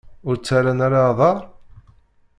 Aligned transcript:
Ur 0.27 0.35
ttarran 0.37 0.79
ara 0.85 0.99
aḍar? 1.09 1.39